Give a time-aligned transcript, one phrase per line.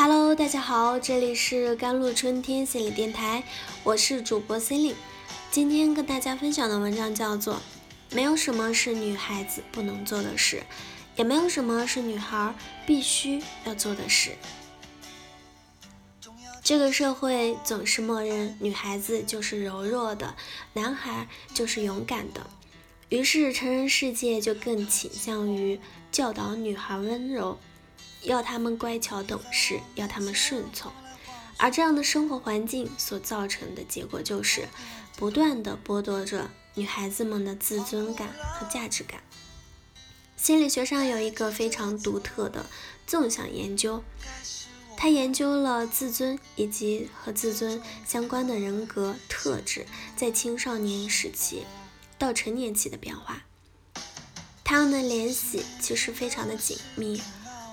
[0.00, 3.42] Hello，大家好，这里是甘露春天心理电台，
[3.82, 4.96] 我是主播 c e l i n e
[5.50, 7.54] 今天跟大家分享的文章叫做
[8.14, 10.62] 《没有什么是女孩子不能做的事，
[11.16, 12.54] 也没有什么是女孩
[12.86, 14.30] 必须要做的事》。
[16.62, 20.36] 这个社会总是默认女孩子就是柔弱的，
[20.74, 22.48] 男孩就是勇敢的，
[23.08, 25.80] 于是成人世界就更倾向于
[26.12, 27.58] 教导女孩温柔。
[28.22, 30.92] 要他们乖巧懂事，要他们顺从，
[31.56, 34.68] 而这样的生活环境所造成的结果，就是
[35.16, 39.22] 不断的剥夺着女孩子们的自尊感和价值感。
[40.36, 42.66] 心理学上有一个非常独特的
[43.06, 44.02] 纵向研究，
[44.96, 51.64] 他研究了自尊以及和自尊相关的人格特质在青少年时期
[52.18, 53.42] 到成年期的变化，
[54.62, 57.20] 他们的联系其实非常的紧密。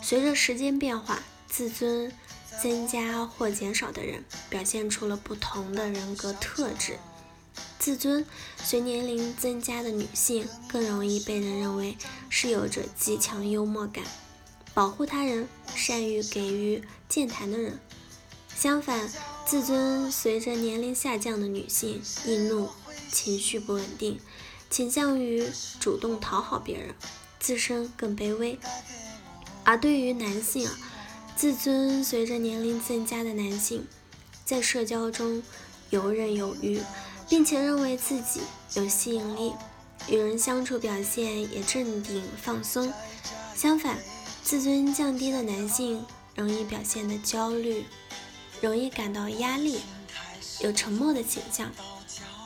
[0.08, 1.20] 随着时间变化，
[1.50, 2.12] 自尊
[2.62, 7.00] 增加或减少的人表现出了不同的人格特质。
[7.80, 8.24] 自尊
[8.62, 11.98] 随年龄增加的女性更容易被人认为
[12.30, 14.04] 是有着极强幽默感、
[14.76, 17.80] 保护他人、善于给予健谈的人。
[18.56, 19.10] 相反，
[19.44, 22.70] 自尊随着年龄下降的女性易怒、
[23.12, 24.20] 情绪不稳定，
[24.70, 26.94] 倾向于主动讨好别人，
[27.40, 28.60] 自身更卑微。
[29.66, 30.70] 而对于男性，
[31.36, 33.86] 自尊随着年龄增加的男性，
[34.46, 35.42] 在社交中
[35.90, 36.80] 游刃有余，
[37.28, 38.42] 并且认为自己
[38.76, 39.54] 有吸引力，
[40.08, 42.94] 与人相处表现也镇定放松。
[43.56, 43.98] 相反，
[44.44, 46.06] 自尊降低的男性
[46.36, 47.86] 容易表现的焦虑，
[48.62, 49.80] 容易感到压力，
[50.60, 51.72] 有沉默的倾向。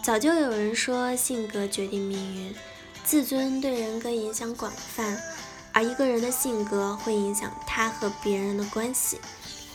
[0.01, 2.55] 早就有人说，性格决定命运，
[3.03, 5.21] 自尊对人格影响广泛。
[5.73, 9.19] 而一个人的性格会影响他和别人的关系，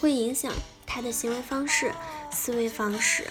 [0.00, 0.52] 会影响
[0.86, 1.92] 他的行为方式、
[2.30, 3.26] 思维方式，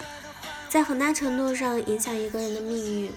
[0.69, 3.11] 在很大程度上影响一个人的命运。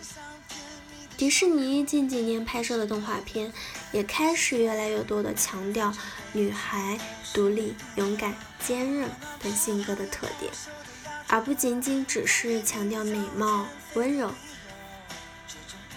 [1.16, 3.50] 迪士尼近几年拍摄的动画片
[3.90, 5.90] 也开始越来越多的强调
[6.34, 6.98] 女孩
[7.32, 9.08] 独立、勇敢、坚韧
[9.42, 10.52] 等性格的特点，
[11.26, 14.30] 而不仅仅只是强调美貌、温柔。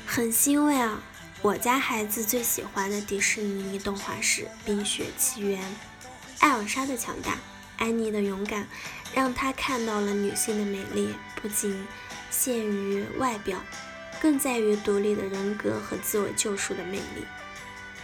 [0.06, 1.04] 很欣慰啊！
[1.42, 5.62] 我家孩子最喜欢的迪士尼动画是《冰雪奇缘》。
[6.40, 7.38] 艾尔莎的强大，
[7.78, 8.68] 安妮的勇敢，
[9.16, 11.88] 让他看到了女性的美丽，不仅
[12.30, 13.58] 限于外表，
[14.22, 17.26] 更在于独立的人格和自我救赎的魅力。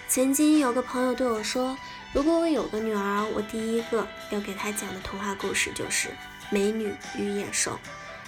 [0.07, 1.77] 曾经有个朋友对我说
[2.15, 6.07] ：“如果我有个女儿，我第一个要给她讲的童话故事就是
[6.49, 7.71] 《美女与野兽》，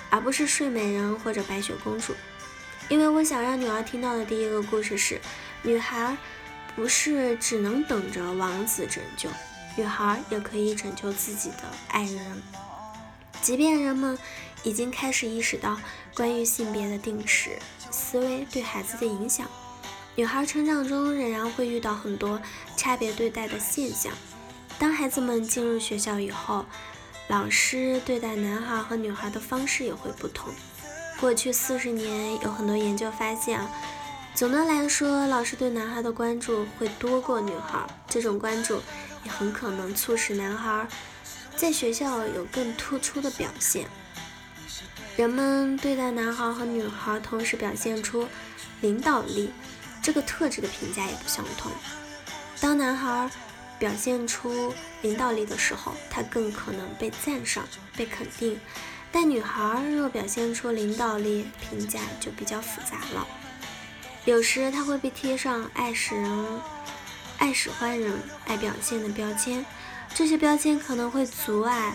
[0.09, 2.11] 而不是《睡美人》或者《白雪公主》。”
[2.89, 5.19] 因为我想让女儿听到的第一个故事是，
[5.61, 6.15] 女孩
[6.75, 9.29] 不是只能等着王子拯救，
[9.75, 12.41] 女孩也可以拯救自己的爱人。
[13.41, 14.17] 即便人们
[14.63, 15.79] 已经开始意识到
[16.15, 17.59] 关于性别的定式
[17.91, 19.45] 思维对孩子的影响，
[20.15, 22.41] 女孩成长中仍然会遇到很多
[22.77, 24.11] 差别对待的现象。
[24.79, 26.65] 当孩子们进入学校以后，
[27.27, 30.53] 老师对待男孩和女孩的方式也会不同。
[31.19, 33.69] 过去四十年，有很多研究发现啊，
[34.35, 37.87] 总的来说，老师对男孩的关注会多过女孩。
[38.07, 38.81] 这种关注
[39.23, 40.87] 也很可能促使男孩
[41.55, 43.87] 在学校有更突出的表现。
[45.15, 48.27] 人们对待男孩和女孩同时表现出
[48.81, 49.51] 领导力
[50.01, 51.71] 这个特质的评价也不相同。
[52.61, 53.29] 当男孩
[53.79, 58.59] 表现出领导力的时候，他更可能被赞赏、被肯定。
[59.11, 63.27] 但女孩若表现出领导力，评价就比较复杂了。
[64.25, 66.61] 有时她会被贴上爱使人、
[67.37, 69.65] 爱使唤人、爱表现的标签，
[70.13, 71.93] 这些标签可能会阻碍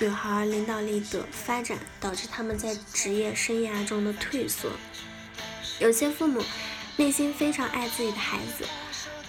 [0.00, 4.70] 女孩领导力的发展，导致他们在职业生涯中的退缩。
[5.78, 6.42] 有些父母
[6.96, 8.64] 内心非常爱自己的孩子，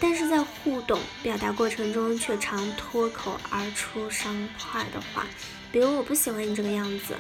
[0.08, 5.26] 但是在互动表达过程中却常脱口而出伤害的话。
[5.72, 7.16] 比如我不喜欢你这个样子，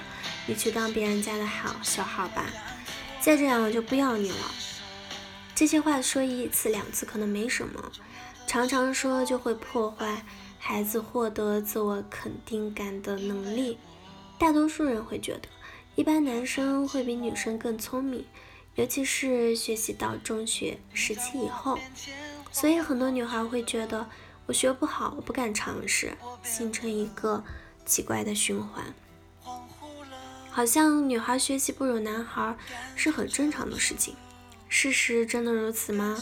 [0.45, 2.45] 你去当别人家的好小孩吧，
[3.19, 4.37] 再这样我就不要你了。
[5.55, 7.91] 这些话说一次两次可能没什么，
[8.45, 10.23] 常常说就会破坏
[10.59, 13.79] 孩子获得自我肯定感的能力。
[14.37, 15.49] 大多数人会觉得，
[15.95, 18.23] 一般男生会比女生更聪明，
[18.75, 21.79] 尤其是学习到中学时期以后，
[22.55, 24.07] 所以很多女孩会觉得
[24.45, 27.43] 我学不好，我不敢尝试，形成一个。
[27.85, 28.83] 奇怪的循环，
[30.49, 32.57] 好像女孩学习不如男孩
[32.95, 34.15] 是很正常的事情。
[34.67, 36.19] 事实真的如此吗？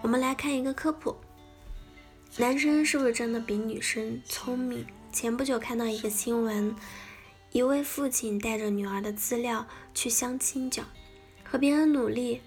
[0.00, 1.14] 我们来看一个科普：
[2.38, 4.86] 男生是不是真的比女生聪明？
[5.12, 6.74] 前不久看到一个新闻，
[7.52, 10.84] 一位父亲带着女儿的资料去相亲角，
[11.44, 12.40] 和别人努力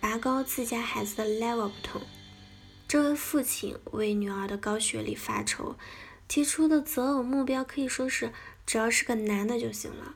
[0.00, 2.00] 拔高自家孩子的 level 不同。
[2.86, 5.76] 这位父亲为女儿的高学历发愁，
[6.28, 8.32] 提出的择偶目标可以说是
[8.64, 10.14] 只要是个男的就行了。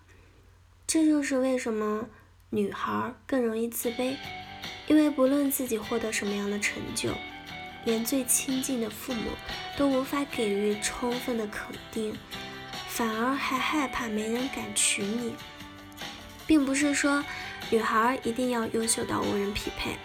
[0.87, 2.09] 这就是为什么
[2.50, 4.17] 女孩更容易自卑，
[4.87, 7.12] 因为不论自己获得什么样的成就，
[7.85, 9.31] 连最亲近的父母
[9.76, 12.17] 都无法给予充分的肯定，
[12.88, 15.35] 反而还害怕没人敢娶你。
[16.47, 17.23] 并不是说
[17.70, 19.97] 女孩一定要优秀到无人匹配。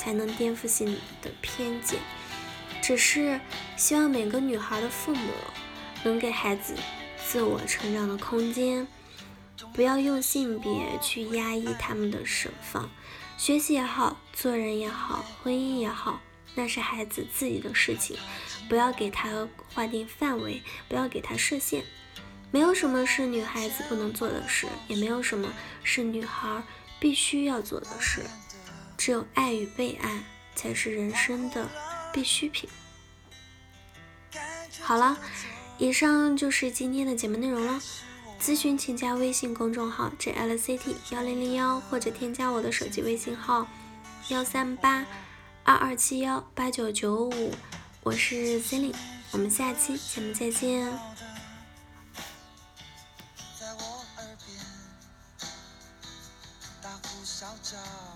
[0.00, 2.00] 才能颠覆性的偏见，
[2.80, 3.38] 只是
[3.76, 5.30] 希望每个女孩的父母
[6.04, 6.74] 能给孩子
[7.28, 8.88] 自我成长的空间，
[9.74, 12.88] 不要用性别去压抑他们的释放。
[13.36, 16.22] 学习也好，做人也好，婚姻也好，
[16.54, 18.16] 那是孩子自己的事情，
[18.70, 21.84] 不要给他划定范围，不要给他设限。
[22.50, 25.52] 没有什么是女孩子不能做的事，也没有什么
[25.84, 26.62] 是女孩
[26.98, 28.24] 必须要做的事。
[29.00, 30.22] 只有爱与被爱
[30.54, 31.66] 才是人生的
[32.12, 32.68] 必需品。
[34.82, 35.16] 好了，
[35.78, 37.80] 以上就是今天的节目内容了。
[38.38, 43.66] 咨询请加微信公众号 jlct 幺零零幺，或者添加我的手机微信号
[44.28, 45.06] 幺三八
[45.64, 47.54] 二二七幺八九九五，
[48.02, 48.94] 我是 c e l i n e
[49.30, 50.84] 我们下期节目再见。
[53.58, 54.58] 在我耳边
[56.82, 58.09] 大呼小叫。